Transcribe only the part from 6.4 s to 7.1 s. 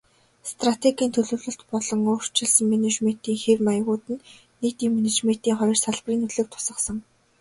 тусгасан.